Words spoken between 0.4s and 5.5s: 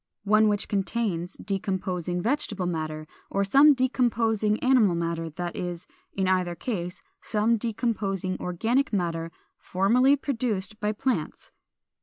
which contains decomposing vegetable matter, or some decomposing animal matter;